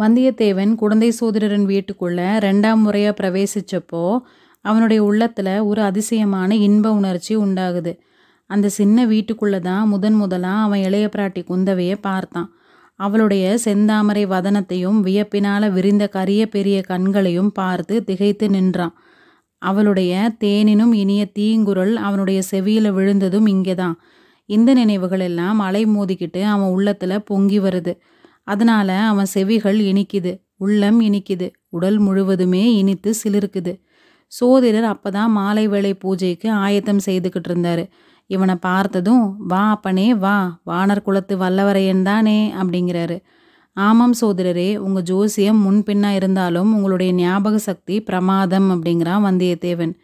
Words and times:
வந்தியத்தேவன் 0.00 0.72
குழந்தை 0.80 1.08
சோதரரின் 1.18 1.66
வீட்டுக்குள்ளே 1.70 2.28
ரெண்டாம் 2.44 2.82
முறையாக 2.84 3.14
பிரவேசித்தப்போ 3.20 4.04
அவனுடைய 4.64 5.00
உள்ளத்தில் 5.08 5.52
ஒரு 5.70 5.80
அதிசயமான 5.82 6.50
இன்ப 6.66 6.86
உணர்ச்சி 6.98 7.34
உண்டாகுது. 7.44 7.92
அந்த 8.50 8.66
சின்ன 8.78 8.98
வீட்டுக்குள்ளே 9.12 9.60
தான் 9.66 9.88
முதன் 9.88 10.16
முதலாக 10.22 10.64
அவன் 10.66 10.82
இளைய 10.88 11.06
பிராட்டி 11.14 11.42
குந்தவையை 11.50 11.96
பார்த்தான். 12.08 12.48
அவளுடைய 13.00 13.44
செந்தாமரை 13.64 14.24
வதனத்தையும் 14.32 14.98
வியப்பினால் 15.06 15.66
விரிந்த 15.76 16.04
கரிய 16.16 16.42
பெரிய 16.46 16.78
கண்களையும் 16.90 17.52
பார்த்து 17.52 17.96
திகைத்து 18.08 18.48
நின்றான். 18.48 18.94
அவளுடைய 19.62 20.12
தேனினும் 20.44 20.94
இனிய 21.02 21.22
தீங்குரல் 21.38 21.94
அவனுடைய 22.06 22.40
செவியில் 22.50 22.90
விழுந்ததும் 22.98 23.48
இங்கே 23.54 23.74
தான் 23.74 23.96
இந்த 24.48 24.70
நினைவுகள் 24.74 25.24
எல்லாம் 25.28 25.58
அலை 25.66 25.82
மோதிக்கிட்டு 25.86 26.40
அவன் 26.52 26.72
உள்ளத்தில் 26.76 27.24
பொங்கி 27.30 27.58
வருது. 27.66 27.92
அதனால 28.52 28.90
அவன் 29.10 29.32
செவிகள் 29.34 29.78
இனிக்குது. 29.82 30.32
உள்ளம் 30.56 31.00
இனிக்குது. 31.00 31.46
உடல் 31.68 31.98
முழுவதுமே 31.98 32.64
இனித்து 32.74 33.10
சிலிருக்குது 33.22 33.72
சோதிடர் 34.32 34.88
அப்பதான் 34.92 35.32
மாலை 35.36 35.64
வேளை 35.68 35.92
பூஜைக்கு 35.94 36.48
ஆயத்தம் 36.64 37.04
செய்துக்கிட்டு 37.06 37.50
இருந்தாரு. 37.50 37.84
இவனை 38.30 38.54
பார்த்ததும் 38.60 39.24
வா 39.46 39.62
அப்பனே 39.70 40.08
வா 40.14 40.36
வானர் 40.66 41.02
குலத்து 41.02 41.34
வல்லவரையன் 41.38 42.02
தானே 42.02 42.38
அப்படிங்கிறாரு. 42.62 43.16
ஆமாம் 43.76 44.14
சோதரரே 44.20 44.70
உங்கள் 44.76 45.02
ஜோசியம் 45.02 45.60
முன்பின்னா 45.64 46.10
இருந்தாலும் 46.14 46.70
உங்களுடைய 46.74 47.10
ஞாபக 47.12 47.58
சக்தி 47.68 47.96
பிரமாதம் 48.02 48.68
அப்படிங்கிறான் 48.70 49.24
வந்தியத்தேவன். 49.26 49.94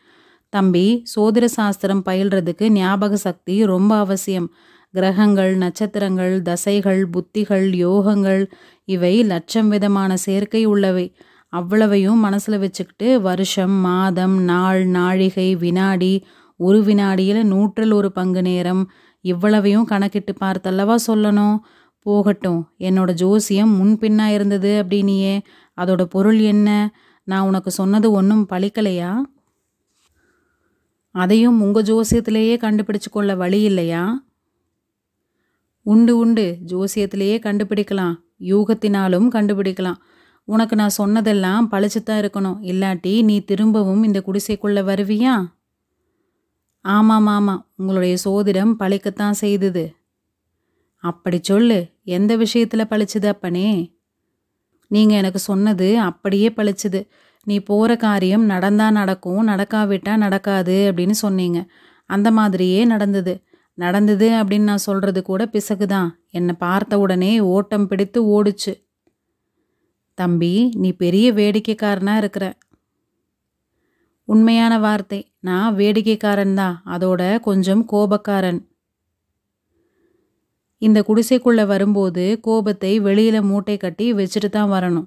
தம்பி 0.53 0.87
சோதிர 1.15 1.45
சாஸ்திரம் 1.59 2.03
பயில்றதுக்கு 2.07 2.67
ஞாபக 2.71 3.17
சக்தி 3.17 3.55
ரொம்ப 3.65 3.93
அவசியம். 3.99 4.49
கிரகங்கள் 4.97 5.53
நட்சத்திரங்கள் 5.57 6.35
தசைகள் 6.43 7.01
புத்திகள் 7.15 7.67
யோகங்கள் 7.87 8.43
இவை 8.85 9.15
லட்சம் 9.23 9.69
விதமான 9.69 10.17
சேர்க்கை 10.17 10.63
உள்ளவை. 10.67 11.07
அவ்வளவையும் 11.53 12.19
மனசில் 12.19 12.59
வச்சுக்கிட்டு 12.59 13.09
வருஷம் 13.21 13.77
மாதம் 13.81 14.37
நாள் 14.43 14.81
நாழிகை 14.87 15.49
வினாடி 15.57 16.13
ஒரு 16.61 16.79
வினாடியில் 16.83 17.43
நூற்றில் 17.53 17.93
ஒரு 17.93 18.09
பங்கு 18.13 18.43
நேரம் 18.43 18.83
இவ்வளவையும் 19.25 19.85
கணக்கிட்டு 19.85 20.33
பார்த்தல்லவா 20.41 20.97
சொல்லணும். 21.07 21.57
போகட்டும் 22.07 22.61
என்னோட 22.79 23.11
ஜோசியம் 23.13 23.73
முன்பின்னா 23.79 24.27
இருந்தது 24.27 24.73
அப்படின்னியே 24.83 25.35
அதோட 25.79 26.03
பொருள் 26.05 26.41
என்ன? 26.53 26.69
நான் 27.29 27.47
உனக்கு 27.47 27.71
சொன்னது 27.71 28.09
ஒன்றும் 28.11 28.45
பழிக்கலையா 28.53 29.13
அதையும் 31.15 31.59
உங்கள் 31.61 31.87
ஜோசியத்திலேயே 31.91 32.57
கண்டுபிடிச்சு 32.65 33.11
கொள்ள 33.11 33.35
வழி 33.35 33.61
இல்லையா? 33.63 34.03
உண்டு 35.87 36.17
உண்டு 36.17 36.59
ஜோசியத்திலேயே 36.67 37.39
கண்டுபிடிக்கலாம். 37.39 38.15
யூகத்தினாலும் 38.41 39.29
கண்டுபிடிக்கலாம். 39.35 39.95
உனக்கு 40.45 40.77
நான் 40.77 40.89
சொன்னதெல்லாம் 40.89 41.69
பளிச்சுத்தான் 41.71 42.21
இருக்கணும். 42.23 42.59
இல்லாட்டி 42.63 43.25
நீ 43.25 43.41
திரும்பவும் 43.41 44.03
இந்த 44.03 44.23
குடிசைக்குள்ள 44.27 44.81
வருவியா? 44.91 45.47
ஆமாம் 46.81 47.27
ஆமாம் 47.27 47.69
உங்களுடைய 47.77 48.17
சோதிடம் 48.25 48.75
பழிக்கத்தான் 48.79 49.31
செய்தது. 49.31 49.95
அப்படி 50.97 51.39
சொல்லு 51.43 51.87
எந்த 52.03 52.37
விஷயத்தில் 52.37 52.91
பழிச்சுது 52.91 53.27
அப்பனே? 53.27 53.95
நீங்கள் 54.89 55.17
எனக்கு 55.17 55.39
சொன்னது 55.39 56.01
அப்படியே 56.01 56.49
பழிச்சுது 56.49 57.09
நீ 57.45 57.59
போகிற 57.59 57.97
காரியம் 57.97 58.45
நடந்தா 58.45 58.91
நடக்கும் 58.91 59.49
நடக்காவிட்டா 59.49 60.17
நடக்காது 60.17 60.93
அப்படின்னு 60.95 61.11
சொன்னீங்க. 61.11 61.67
அந்த 62.07 62.31
மாதிரியே 62.31 62.85
நடந்தது. 62.85 63.46
நடந்தது 63.79 64.29
அப்படின்னு 64.39 64.71
நான் 64.71 64.87
சொல்கிறது 64.89 65.21
கூட 65.23 65.43
பிசகு 65.55 65.87
தான் 65.87 66.11
என்னை 66.39 66.55
பார்த்த 66.59 66.99
உடனே 67.05 67.33
ஓட்டம் 67.55 67.89
பிடித்து 67.91 68.21
ஓடுச்சு. 68.37 68.73
தம்பி 70.19 70.55
நீ 70.83 70.91
பெரிய 71.03 71.27
வேடிக்கைக்காரனாக 71.33 72.23
இருக்கிற. 72.23 72.47
உண்மையான 74.29 74.75
வார்த்தை. 74.85 75.19
நான் 75.49 75.77
வேடிக்கைக்காரன் 75.81 76.57
தான் 76.61 76.77
அதோட 76.95 77.23
கொஞ்சம் 77.49 77.83
கோபக்காரன். 77.93 78.61
இந்த 80.83 80.99
குடிசைக்குள்ளே 81.09 81.65
வரும்போது 81.73 82.25
கோபத்தை 82.47 82.93
வெளியில் 83.09 83.49
மூட்டை 83.51 83.77
கட்டி 83.85 84.07
வச்சுட்டு 84.21 84.49
தான் 84.57 84.73
வரணும். 84.77 85.07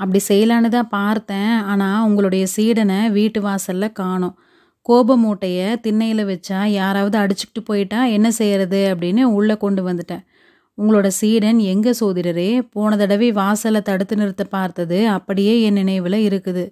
அப்படி 0.00 0.20
செய்யலான்னு 0.28 0.70
தான் 0.78 0.92
பார்த்தேன். 0.98 1.54
ஆனால் 1.70 2.04
உங்களுடைய 2.08 2.44
சீடனை 2.56 2.98
வீட்டு 3.18 3.40
வாசலில் 3.46 3.96
காணும் 4.00 4.36
கோப 4.88 5.16
மூட்டையை 5.16 5.80
திண்ணையில் 5.80 6.22
வச்சா 6.24 6.58
யாராவது 6.66 7.16
அடிச்சுக்கிட்டு 7.18 7.60
போயிட்டா 7.64 8.04
என்ன 8.04 8.30
செய்யறது 8.30 8.80
அப்படின்னு 8.92 9.22
உள்ளே 9.22 9.56
கொண்டு 9.56 9.82
வந்துட்டேன். 9.88 10.24
உங்களோட 10.78 11.06
சீடன் 11.06 11.58
எங்கே 11.58 11.92
சோதிடரே? 12.00 12.68
போன 12.72 12.96
தடவை 12.96 13.32
வாசலை 13.32 13.80
தடுத்து 13.80 14.16
நிறுத்த 14.16 14.44
பார்த்தது 14.44 15.08
அப்படியே 15.08 15.62
என் 15.62 15.72
நினைவில் 15.72 16.18
இருக்குது. 16.28 16.64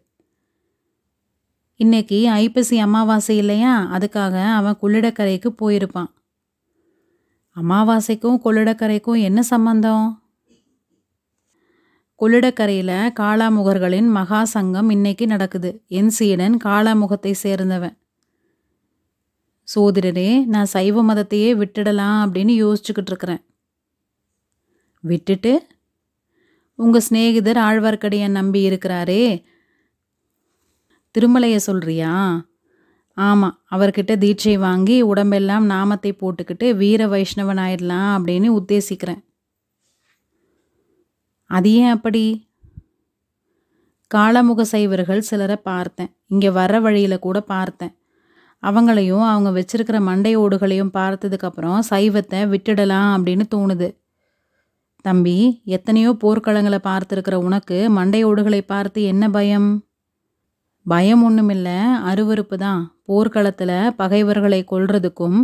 இன்னைக்கு 1.80 2.30
ஐப்பசி 2.30 2.78
அமாவாசை 2.78 3.36
இல்லையா? 3.36 3.72
அதுக்காக 3.92 4.34
அவன் 4.52 4.78
கொள்ளிடக்கரைக்கு 4.82 5.50
போயிருப்பான். 5.62 6.10
அமாவாசைக்கும் 7.56 8.38
கொள்ளிடக்கரைக்கும் 8.44 9.20
என்ன 9.22 9.42
சம்பந்தம்? 9.42 10.06
கொள்ளிடக்கரையில் 12.20 12.96
காளாமுகர்களின் 13.20 14.08
மகா 14.08 14.44
சங்கம் 14.44 14.90
இன்னைக்கு 14.90 15.26
நடக்குது. 15.26 15.82
என் 15.88 16.08
சீடன் 16.08 16.56
காளாமுகத்தை 16.64 17.34
சேர்ந்தவன். 17.42 17.96
சோதிடரே 19.68 20.44
நான் 20.44 20.64
சைவ 20.64 21.04
மதத்தையே 21.04 21.50
விட்டுடலாம் 21.60 22.18
அப்படின்னு 22.24 22.54
யோசிச்சுக்கிட்டு 22.62 23.12
இருக்கிறேன். 23.12 23.42
விட்டுட்டு? 25.00 25.66
உங்கள் 26.78 27.00
சிநேகிதர் 27.00 27.56
ஆழ்வார்க்கடியான் 27.56 28.38
நம்பி 28.38 28.60
இருக்கிறாரே 28.68 29.44
திருமலைய 31.14 31.58
சொல்கிறியா 31.66 32.12
ஆமாம் 33.16 33.58
அவர்கிட்ட 33.70 34.12
தீட்சை 34.16 34.58
வாங்கி 34.58 35.02
உடம்பெல்லாம் 35.02 35.66
நாமத்தை 35.66 36.10
போட்டுக்கிட்டு 36.12 36.76
வீர 36.76 37.06
வைஷ்ணவன் 37.06 37.60
ஆயிடலாம் 37.64 38.12
அப்படின்னு 38.16 38.48
உத்தேசிக்கிறேன். 38.60 39.22
அது 41.50 41.72
ஏன் 41.72 41.90
அப்படி? 41.90 42.24
காலமுக 44.14 44.62
சைவர்கள் 44.62 45.20
சிலரை 45.20 45.56
பார்த்தேன். 45.56 46.10
இங்கே 46.26 46.50
வர 46.50 46.80
வழியில் 46.80 47.24
கூட 47.26 47.40
பார்த்தேன். 47.40 47.94
அவங்களையும் 48.68 49.24
அவங்க 49.30 49.50
வச்சிருக்கிற 49.58 49.98
மண்டை 50.08 50.32
ஓடுகளையும் 50.36 50.94
பார்த்ததுக்கப்புறம் 50.98 51.78
சைவத்தை 51.90 52.40
விட்டுடலாம் 52.52 53.10
அப்படின்னு 53.16 53.44
தோணுது. 53.54 53.88
தம்பி 55.04 55.36
எத்தனையோ 55.76 56.10
போர்க்களங்களை 56.22 56.78
பார்த்துருக்கிற 56.90 57.36
உனக்கு 57.46 57.78
மண்டை 57.96 58.20
ஓடுகளை 58.24 58.60
பார்த்து 58.72 59.00
என்ன 59.12 59.24
பயம்? 59.28 59.68
பயம் 60.86 61.22
ஒன்றுமில்லை 61.22 61.78
அருவருப்பு 62.10 62.56
தான். 62.56 62.80
போர்க்களத்தில் 63.10 63.76
பகைவர்களை 64.00 64.60
கொல்றதுக்கும் 64.72 65.38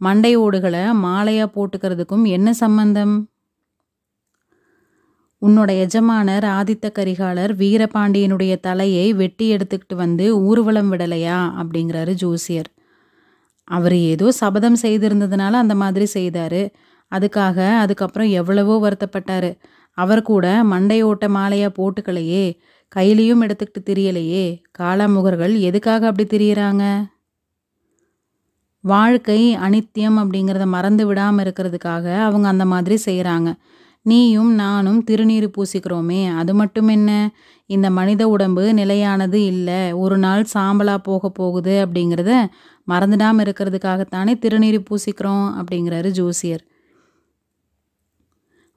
மண்டை 0.00 0.32
ஓடுகளை 0.36 0.84
மாலையாக 1.04 1.48
போட்டுக்கிறதுக்கும் 1.56 2.24
என்ன 2.36 2.48
சம்பந்தம்? 2.62 3.14
உன்னோட 5.42 5.70
எஜமானர் 5.78 6.44
ஆதித்த 6.44 6.86
கரிகாலர் 6.98 7.52
வீரபாண்டியனுடைய 7.52 8.60
தலையை 8.60 9.12
வெட்டி 9.12 9.56
எடுத்துக்கிட்டு 9.56 9.94
வந்து 9.94 10.38
ஊர்வலம் 10.38 10.92
விடலையா 10.92 11.38
அப்படிங்கிறாரு 11.60 12.12
ஜோசியர். 12.12 12.70
அவர் 13.64 13.96
ஏதோ 13.96 14.32
சபதம் 14.32 14.78
செய்திருந்ததுனால 14.82 15.50
அந்த 15.50 15.74
மாதிரி 15.74 16.06
செய்தாரு. 16.14 16.62
அதுக்காக 17.12 17.58
அதுக்கப்புறம் 17.78 18.28
எவ்வளவோ 18.30 18.74
வருத்தப்பட்டார் 18.86 19.50
அவர் 19.92 20.22
கூட 20.22 20.64
மண்டையோட்ட 20.64 21.26
ஓட்ட 21.32 21.68
போட்டுக்கலையே 21.76 22.44
கையிலையும் 22.96 23.42
எடுத்துக்கிட்டு 23.42 23.80
திரியலையே 23.84 24.62
காளாமுகர்கள் 24.78 25.54
எதுக்காக 25.60 26.06
அப்படி 26.06 26.26
திரியறாங்க? 26.36 26.84
வாழ்க்கை 28.80 29.56
அனித்தியம் 29.56 30.18
அப்படிங்கிறத 30.22 30.66
மறந்து 30.66 31.06
விடாமல் 31.06 31.44
இருக்கிறதுக்காக 31.44 32.06
அவங்க 32.18 32.48
அந்த 32.48 32.64
மாதிரி 32.64 32.96
செய்கிறாங்க 33.04 33.48
நீயும் 34.06 34.50
நானும் 34.54 35.04
திருநீறு 35.10 35.48
பூசிக்கிறோமே 35.56 36.20
அது 36.36 36.54
மட்டும் 36.54 36.88
என்ன? 36.88 37.10
இந்த 37.66 37.90
மனித 37.90 38.28
உடம்பு 38.28 38.74
நிலையானது 38.74 39.38
இல்லை 39.44 39.92
ஒரு 39.92 40.18
நாள் 40.18 40.44
சாம்பலாக 40.54 41.00
போகப் 41.02 41.34
போகுது 41.34 41.74
அப்படிங்கிறத 41.84 42.32
மறந்துடாமல் 42.88 43.44
இருக்கிறதுக்காகத்தானே 43.44 44.34
திருநீறு 44.38 44.80
பூசிக்கிறோம் 44.88 45.46
அப்படிங்கிறாரு 45.58 46.10
ஜோசியர். 46.10 46.62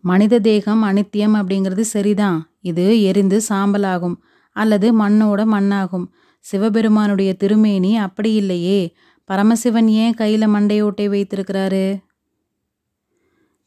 மனித 0.03 0.39
தேகம் 0.39 0.83
அனித்தியம் 0.83 1.35
அப்படிங்கிறது 1.39 1.85
சரிதான். 1.95 2.39
இது 2.61 3.03
எரிந்து 3.03 3.41
சாம்பலாகும் 3.49 4.17
அல்லது 4.55 4.87
மண்ணோட 5.01 5.41
மண்ணாகும். 5.55 6.07
சிவபெருமானுடைய 6.45 7.33
திருமேனி 7.33 7.97
அப்படி 7.97 8.33
இல்லையே. 8.33 8.81
பரமசிவன் 9.29 9.87
ஏன் 9.87 10.13
கையில் 10.13 10.47
மண்டையோட்டை 10.47 11.05
வைத்திருக்கிறாரு? 11.09 11.85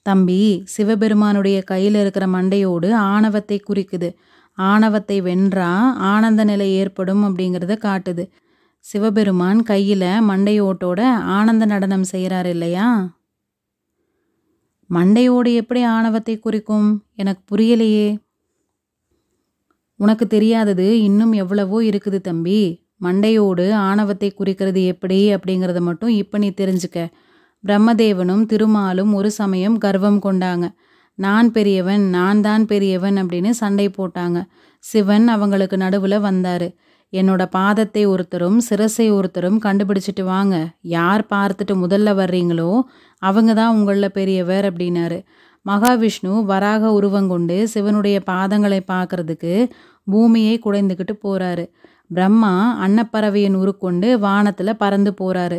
தம்பி 0.06 0.40
சிவபெருமானுடைய 0.66 1.58
கையில் 1.62 1.94
இருக்கிற 1.94 2.24
மண்டையோடு 2.26 2.88
ஆணவத்தை 3.08 3.58
குறிக்குது. 3.68 4.08
ஆணவத்தை 4.58 5.16
வென்றா 5.20 5.70
ஆனந்த 6.12 6.42
நிலை 6.44 6.68
ஏற்படும் 6.72 7.22
அப்படிங்கிறத 7.28 7.74
காட்டுது. 7.82 8.24
சிவபெருமான் 8.84 9.60
கையில் 9.62 10.08
மண்டையோட்டோட 10.28 11.00
ஆனந்த 11.36 11.64
நடனம் 11.64 12.04
செய்கிறார் 12.04 12.46
இல்லையா? 12.46 12.88
மண்டையோடு 14.90 15.50
எப்படி 15.54 15.80
ஆணவத்தை 15.94 16.34
குறிக்கும் 16.38 16.88
எனக்கு 17.16 17.42
புரியலையே 17.50 18.08
உனக்கு 20.00 20.24
தெரியாதது 20.26 20.86
இன்னும் 20.98 21.32
எவ்வளவோ 21.32 21.78
இருக்குது 21.82 22.18
தம்பி 22.20 22.60
மண்டையோடு 23.02 23.64
ஆணவத்தை 23.88 24.28
குறிக்கிறது 24.32 24.80
எப்படி 24.84 25.18
அப்படிங்கிறத 25.34 25.80
மட்டும் 25.80 26.12
இப்போ 26.12 26.36
நீ 26.38 26.48
தெரிஞ்சுக்க 26.50 26.98
பிரம்மதேவனும் 27.64 28.44
திருமாலும் 28.52 29.12
ஒரு 29.14 29.30
சமயம் 29.30 29.76
கர்வம் 29.78 30.20
கொண்டாங்க. 30.24 30.66
நான் 31.18 31.48
பெரியவன் 31.50 32.04
நான் 32.10 32.40
தான் 32.40 32.64
பெரியவன் 32.66 33.16
அப்படின்னு 33.16 33.50
சண்டை 33.50 33.86
போட்டாங்க. 33.88 34.38
சிவன் 34.84 35.26
அவங்களுக்கு 35.28 35.76
நடுவில் 35.76 36.18
வந்தார். 36.20 36.66
என்னோட 37.12 37.42
பாதத்தை 37.56 38.02
ஒருத்தரும் 38.06 38.58
சிரசை 38.68 39.06
ஒருத்தரும் 39.16 39.58
கண்டுபிடிச்சிட்டு 39.64 40.22
வாங்க. 40.24 40.56
யார் 40.80 41.24
பார்த்துட்டு 41.34 41.74
முதல்ல 41.84 42.14
வர்றீங்களோ 42.14 42.70
அவங்க 43.22 43.54
தான் 43.54 43.74
உங்களில் 43.74 44.16
பெரியவர் 44.18 44.64
அப்படின்னாரு. 44.70 45.18
மகாவிஷ்ணு 45.66 46.32
வராக 46.44 46.92
உருவங்கொண்டு 46.92 47.56
சிவனுடைய 47.64 48.16
பாதங்களை 48.30 48.80
பார்க்கறதுக்கு 48.92 49.52
பூமியை 50.06 50.54
குடைந்துக்கிட்டு 50.64 51.14
போறாரு. 51.26 51.64
பிரம்மா 52.10 52.54
அன்னப்பறவையின் 52.86 53.54
உருக்கொண்டு 53.54 54.08
வானத்தில் 54.18 54.80
பறந்து 54.82 55.12
போறாரு. 55.20 55.58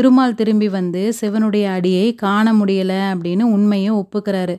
திருமால் 0.00 0.36
திரும்பி 0.40 0.68
வந்து 0.68 1.00
சிவனுடைய 1.20 1.64
அடியை 1.76 2.04
காண 2.22 2.52
முடியலை 2.52 3.00
அப்படின்னு 3.12 3.44
உண்மையை 3.56 3.90
ஒப்புக்கிறாரு. 3.92 4.54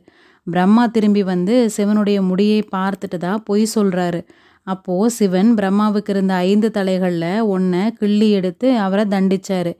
பிரம்மா 0.48 0.84
திரும்பி 0.86 1.24
வந்து 1.24 1.56
சிவனுடைய 1.70 2.18
முடியை 2.22 2.60
பார்த்துட்டு 2.76 3.18
தான் 3.18 3.44
பொய் 3.44 3.66
சொல்கிறாரு 3.76 4.20
அப்போது 4.68 5.14
சிவன் 5.18 5.50
பிரம்மாவுக்கு 5.58 6.10
இருந்த 6.10 6.34
ஐந்து 6.50 6.70
தலைகளில் 6.72 7.42
ஒன்றை 7.54 7.84
கிள்ளி 8.00 8.30
எடுத்து 8.32 8.68
அவரை 8.78 9.06
தண்டித்தார் 9.06 9.72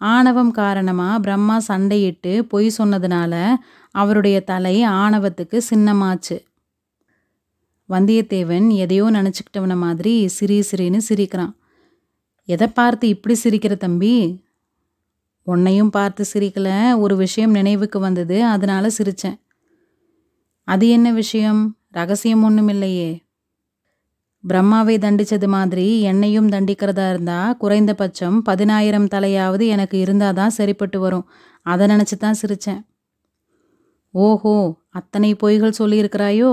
ஆணவம் 0.00 0.50
காரணமாக 0.50 1.20
பிரம்மா 1.20 1.56
சண்டையிட்டு 1.68 2.32
பொய் 2.52 2.68
சொன்னதுனால 2.78 3.34
அவருடைய 3.94 4.36
தலை 4.40 4.76
ஆணவத்துக்கு 5.02 5.60
சின்னமாச்சு. 5.70 6.36
வந்தியத்தேவன் 7.88 8.66
எதையோ 8.84 9.06
நினச்சிக்கிட்டவன 9.10 9.76
மாதிரி 9.76 10.16
சிரி 10.28 10.58
சிரின்னு 10.70 11.00
சிரிக்கிறான். 11.10 11.54
எதை 12.48 12.68
பார்த்து 12.68 13.06
இப்படி 13.08 13.36
சிரிக்கிற 13.44 13.76
தம்பி? 13.76 14.44
உன்னையும் 15.46 15.90
பார்த்து 15.90 16.22
சிரிக்கல. 16.32 16.68
ஒரு 16.98 17.14
விஷயம் 17.16 17.50
நினைவுக்கு 17.50 17.98
வந்தது. 17.98 18.44
அதனால 18.44 18.88
சிரிச்சேன். 18.98 19.38
அது 20.68 20.84
என்ன 20.88 21.08
விஷயம்? 21.12 21.62
ரகசியம் 21.90 22.42
ஒன்றும் 22.42 22.68
இல்லையே. 22.68 23.10
பிரம்மாவை 24.44 24.94
தண்டிச்சது 25.04 25.46
மாதிரி 25.46 25.86
என்னையும் 26.00 26.48
தண்டிக்கிறதா 26.48 27.06
இருந்தா 27.08 27.38
குறைந்தபட்சம் 27.52 28.36
பதினாயிரம் 28.42 29.08
தலையாவது 29.14 29.64
எனக்கு 29.66 29.96
இருந்தாதான் 30.04 30.56
சரிப்பட்டு 30.58 31.00
வரும். 31.00 31.26
அதை 31.66 31.86
நினச்சி 31.86 32.16
தான் 32.18 32.40
சிரித்தேன் 32.42 32.82
ஓஹோ 34.14 34.54
அத்தனை 34.90 35.30
பொய்கள் 35.34 35.78
சொல்லியிருக்கிறாயோ? 35.78 36.52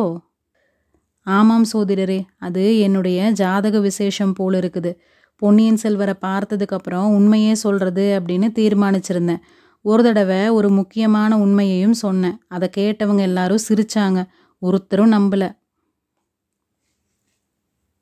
ஆமாம் 1.27 1.65
சோதிடரே 1.73 2.19
அது 2.37 2.63
என்னுடைய 2.79 3.19
ஜாதக 3.31 3.79
விசேஷம் 3.79 4.33
போல் 4.33 4.57
இருக்குது. 4.61 4.91
பொன்னியின் 5.35 5.77
செல்வரை 5.77 6.13
பார்த்ததுக்கப்புறம் 6.21 7.07
உண்மையே 7.15 7.53
சொல்கிறது 7.53 8.19
அப்படின்னு 8.19 8.47
தீர்மானிச்சிருந்தேன். 8.59 9.41
ஒரு 9.81 10.03
தடவை 10.03 10.49
ஒரு 10.49 10.69
முக்கியமான 10.69 11.37
உண்மையையும் 11.37 11.93
சொன்னேன். 11.93 12.37
அதை 12.47 12.69
கேட்டவங்க 12.77 13.19
எல்லாரும் 13.19 13.65
சிரிச்சாங்க. 13.67 14.27
ஒருத்தரும் 14.59 15.11
நம்பல. 15.11 15.61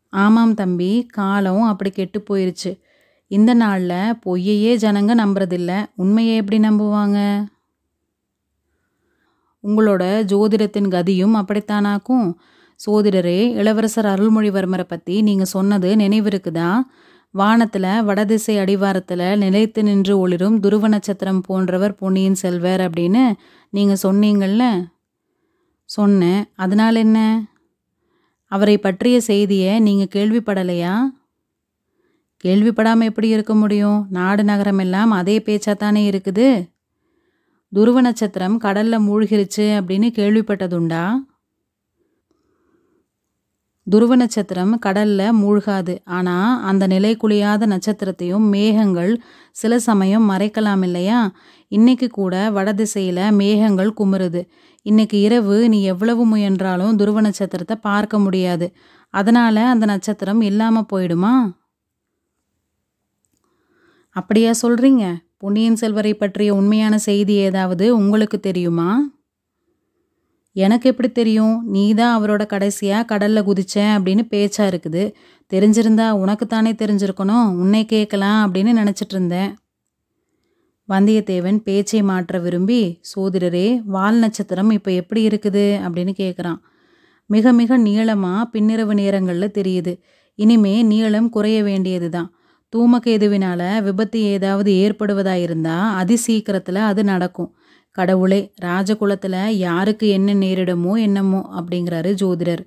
ஆமாம் 0.10 0.54
தம்பி 0.54 1.06
காலம் 1.06 1.62
அப்படி 1.62 1.90
கெட்டு 1.90 2.24
போயிருச்சு. 2.30 2.80
இந்த 3.28 3.54
நாளில் 3.54 4.16
பொய்யையே 4.26 4.74
ஜனங்க 4.78 5.14
நம்புறதில்ல. 5.16 5.86
உண்மையை 5.96 6.36
எப்படி 6.36 6.62
நம்புவாங்க? 6.62 7.46
உங்களோட 9.64 10.04
ஜோதிடத்தின் 10.24 10.88
கதியும் 10.88 11.36
அப்படித்தானாக்கும்? 11.42 12.34
சோதிடரே 12.86 13.50
இளவரசர் 13.54 14.06
அருள்மொழிவர்மரை 14.06 14.84
பற்றி 14.84 15.22
நீங்கள் 15.22 15.46
சொன்னது 15.46 15.96
நினைவிருக்குதா 15.96 16.80
வானத்தில் 17.34 18.04
வடதிசை 18.04 18.58
அடிவாரத்தில் 18.58 19.38
நிலைத்து 19.38 19.84
நின்று 19.84 20.20
ஒளிரும் 20.20 20.60
துருவ 20.60 20.88
நட்சத்திரம் 20.88 21.42
போன்றவர் 21.42 21.96
பொன்னியின் 21.96 22.36
செல்வர் 22.36 22.82
அப்படின்னு 22.82 23.34
நீங்கள் 23.70 24.02
சொன்னீங்கள்ல 24.04 24.88
சொன்னேன். 25.90 26.44
அதனால் 26.56 26.96
என்ன? 26.96 27.48
அவரை 28.52 28.78
பற்றிய 28.78 29.22
செய்தியை 29.22 29.80
நீங்கள் 29.80 30.14
கேள்விப்படலையா? 30.16 30.94
கேள்விப்படாமல் 32.44 33.04
எப்படி 33.04 33.28
இருக்க 33.28 33.56
முடியும்? 33.56 34.08
நாடு 34.10 34.44
நகரம் 34.44 34.78
எல்லாம் 34.78 35.12
அதே 35.12 35.40
பேச்சாத்தானே 35.40 36.04
இருக்குது? 36.12 36.70
துருவ 37.74 38.02
நட்சத்திரம் 38.02 38.58
கடலில் 38.58 39.00
மூழ்கிருச்சு 39.00 39.66
அப்படின்னு 39.80 40.10
கேள்விப்பட்டதுண்டா? 40.20 41.04
துருவ 43.88 44.16
நட்சத்திரம் 44.16 44.80
கடல்ல 44.86 45.22
மூழ்காது. 45.32 45.98
ஆனா 46.06 46.64
அந்த 46.64 46.88
நிலை 46.88 47.18
குளியாத 47.24 47.66
நட்சத்திரத்தையும் 47.66 48.50
மேகங்கள் 48.50 49.22
சில 49.52 49.80
சமயம் 49.80 50.30
மறைக்கலாம் 50.30 50.84
இல்லையா? 50.84 51.32
இன்னைக்கு 51.68 52.08
கூட 52.08 52.52
வடதிசையில 52.52 53.32
மேகங்கள் 53.32 53.94
குமுறுது. 54.00 54.42
இன்னைக்கு 54.82 55.20
இரவு 55.20 55.70
நீ 55.70 55.84
எவ்வளவு 55.84 56.26
முயன்றாலும் 56.26 56.96
துருவ 56.96 57.22
நட்சத்திரத்தை 57.22 57.78
பார்க்க 57.82 58.20
முடியாது. 58.20 58.74
அதனால 59.10 59.68
அந்த 59.68 59.86
நட்சத்திரம் 59.86 60.42
இல்லாம 60.42 60.86
போயிடுமா? 60.94 61.34
அப்படியா 64.16 64.52
சொல்றீங்க. 64.62 65.04
பொன்னியின் 65.38 65.76
செல்வரை 65.76 66.14
பற்றிய 66.14 66.54
உண்மையான 66.56 66.98
செய்தி 66.98 67.34
ஏதாவது 67.34 67.98
உங்களுக்கு 67.98 68.40
தெரியுமா? 68.40 68.90
எனக்கு 70.56 70.90
எப்படி 70.90 71.10
தெரியும்? 71.12 71.56
நீ 71.74 71.94
தான் 71.94 72.16
அவரோட 72.18 72.44
கடைசியாக 72.46 73.06
கடலில் 73.06 73.48
குதிச்சேன் 73.50 73.94
அப்படின்னு 73.98 74.24
பேச்சா 74.34 74.64
இருக்குது. 74.72 75.04
தெரிஞ்சிருந்தா 75.52 76.08
உனக்கு 76.24 76.48
தானே 76.48 76.72
தெரிஞ்சிருக்கணும். 76.72 77.48
உன்னை 77.64 77.86
கேட்கலாம் 77.86 78.40
அப்படின்னு 78.46 78.72
நினச்சிட்டு 78.82 79.16
இருந்தேன். 79.18 79.52
வந்தியத்தேவன் 80.90 81.60
பேச்சை 81.64 82.02
மாற்ற 82.02 82.40
விரும்பி 82.40 82.82
சோதிடரே 83.12 83.68
வால் 83.86 84.20
நட்சத்திரம் 84.20 84.72
இப்போ 84.72 84.92
எப்படி 84.92 85.22
இருக்குது? 85.28 85.66
அப்படின்னு 85.86 86.14
கேட்குறான் 86.18 86.60
மிக 87.30 87.54
மிக 87.54 87.78
நீளமாக 87.78 88.50
பின்னிரவு 88.54 88.94
நேரங்களில் 88.94 89.56
தெரியுது. 89.60 89.94
இனிமே 90.40 90.76
நீளம் 90.84 91.30
குறைய 91.30 91.64
வேண்டியது 91.64 92.10
தான் 92.10 92.30
தூமகேதுவினால 92.74 93.62
விபத்து 93.82 94.20
ஏதாவது 94.36 94.72
ஏற்படுவதாக 94.84 95.44
இருந்தால் 95.46 95.88
அதி 95.96 96.16
சீக்கிரத்தில் 96.16 96.76
அது 96.76 97.04
நடக்கும். 97.04 97.52
கடவுளே 97.92 98.54
ராஜகுலத்தில் 98.62 99.42
யாருக்கு 99.58 100.08
என்ன 100.08 100.34
நேரிடுமோ 100.34 100.94
என்னமோ 101.00 101.42
அப்படிங்கிறாரு 101.58 102.12
ஜோதிடர். 102.22 102.64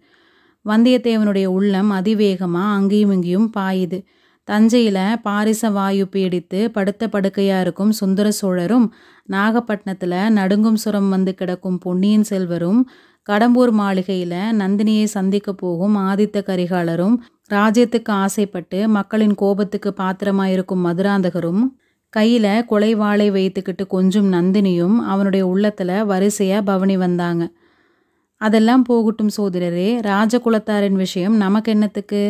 வந்தியத்தேவனுடைய 0.64 1.46
உள்ளம் 1.56 1.90
அதிவேகமாக 1.90 2.74
அங்கேயும் 2.74 3.10
இங்கேயும் 3.10 3.50
பாயுது. 3.56 3.98
தஞ்சையில் 4.48 5.02
பாரிச 5.22 5.70
வாயு 5.70 6.04
பீடித்து 6.06 6.58
படுத்த 6.68 7.08
படுக்கையாக 7.08 7.60
இருக்கும் 7.60 7.92
சுந்தர 7.92 8.30
சோழரும் 8.30 8.86
நாகப்பட்டினத்தில் 9.32 10.16
நடுங்கும் 10.30 10.74
சுரம் 10.74 11.08
வந்து 11.08 11.34
கிடக்கும் 11.34 11.78
பொன்னியின் 11.78 12.22
செல்வரும் 12.22 12.80
கடம்பூர் 13.28 13.70
மாளிகையில் 13.70 14.38
நந்தினியை 14.58 15.04
சந்திக்க 15.04 15.52
போகும் 15.52 15.94
ஆதித்த 16.08 16.38
கரிகாலரும் 16.46 17.16
ராஜ்யத்துக்கு 17.50 18.12
ஆசைப்பட்டு 18.16 18.88
மக்களின் 18.88 19.34
கோபத்துக்கு 19.34 19.92
பாத்திரமாயிருக்கும் 19.92 20.84
மதுராந்தகரும் 20.86 21.62
கையில் 22.16 22.52
கொலைவாளை 22.70 23.28
வைத்துக்கிட்டு 23.36 23.84
கொஞ்சம் 23.86 24.28
நந்தினியும் 24.32 24.96
அவனுடைய 25.12 25.44
உள்ளத்தில் 25.52 25.96
வரிசையாக 26.12 26.66
பவனி 26.70 26.96
வந்தாங்க. 26.96 27.44
அதெல்லாம் 28.40 28.84
போகட்டும் 28.88 29.34
சோதரரே 29.36 29.90
ராஜகுலத்தாரின் 30.08 30.98
விஷயம் 31.04 31.36
நமக்கு 31.44 31.70
என்னத்துக்கு? 31.74 32.22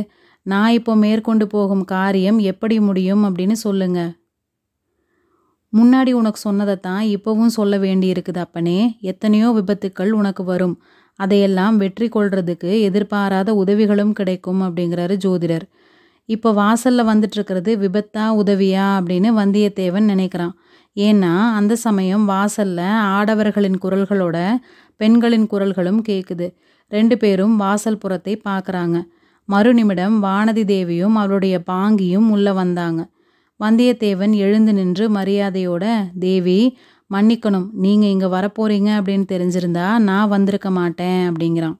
நான் 0.47 0.75
இப்போ 0.79 0.93
மேற்கொண்டு 1.05 1.47
போகும் 1.47 1.85
காரியம் 1.95 2.39
எப்படி 2.53 2.77
முடியும் 2.89 3.23
அப்படின்னு 3.27 3.57
சொல்லுங்க. 3.67 4.01
முன்னாடி 5.73 6.11
உனக்கு 6.21 6.41
சொன்னதை 6.47 6.75
தான் 6.81 7.05
இப்போவும் 7.15 7.55
சொல்ல 7.59 7.75
வேண்டி 7.85 8.09
இருக்குது 8.15 8.41
அப்பனே. 8.47 8.79
எத்தனையோ 9.13 9.49
விபத்துக்கள் 9.59 10.11
உனக்கு 10.21 10.43
வரும். 10.45 10.77
அதையெல்லாம் 11.19 11.77
வெற்றி 11.77 12.07
கொள்றதுக்கு 12.09 12.71
எதிர்பாராத 12.89 13.51
உதவிகளும் 13.63 14.13
கிடைக்கும் 14.13 14.61
அப்படிங்கிறாரு 14.67 15.17
ஜோதிடர். 15.25 15.67
இப்போ 16.29 16.51
வாசலில் 16.53 17.09
வந்துட்டுருக்கிறது 17.11 17.73
விபத்தா 17.85 18.27
உதவியா 18.43 18.85
அப்படின்னு 18.99 19.31
வந்தியத்தேவன் 19.41 20.07
நினைக்கிறான். 20.13 20.55
ஏன்னா 20.97 21.33
அந்த 21.59 21.75
சமயம் 21.77 22.25
வாசலில் 22.25 22.87
ஆடவர்களின் 23.17 23.79
குரல்களோட 23.85 24.39
பெண்களின் 25.01 25.47
குரல்களும் 25.53 26.01
கேட்குது 26.09 26.47
ரெண்டு 26.93 27.17
பேரும் 27.19 27.55
வாசல் 27.57 28.01
புறத்தை 28.03 28.35
பார்க்குறாங்க 28.49 28.97
மறுநிமிடம் 29.49 30.17
வானதி 30.27 30.63
தேவியும் 30.65 31.17
அவளுடைய 31.23 31.55
பாங்கியும் 31.73 32.29
உள்ளே 32.35 32.53
வந்தாங்க. 32.53 33.01
வந்தியத்தேவன் 33.61 34.35
எழுந்து 34.45 34.73
நின்று 34.73 35.05
மரியாதையோட 35.17 35.85
தேவி 36.19 36.61
மன்னிக்கணும். 37.11 37.67
நீங்கள் 37.85 38.13
இங்கே 38.15 38.29
வரப்போறீங்க 38.37 38.91
அப்படின்னு 38.99 39.27
தெரிஞ்சிருந்தா 39.35 39.87
நான் 40.09 40.29
வந்திருக்க 40.29 40.71
மாட்டேன் 40.71 41.23
அப்படிங்கிறான். 41.31 41.77